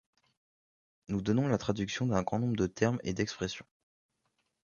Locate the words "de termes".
2.57-2.97